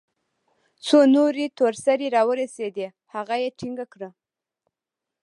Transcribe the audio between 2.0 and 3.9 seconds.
راورسېدې هغه يې ټينګه